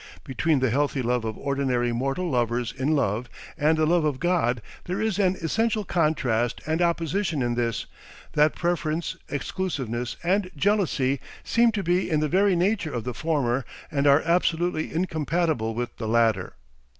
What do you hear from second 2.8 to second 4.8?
love and the love of God,